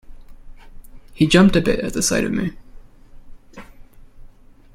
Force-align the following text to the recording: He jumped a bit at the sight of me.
He 1.13 1.27
jumped 1.27 1.55
a 1.55 1.61
bit 1.61 1.81
at 1.81 1.93
the 1.93 2.01
sight 2.01 2.23
of 2.25 2.31
me. 2.31 2.53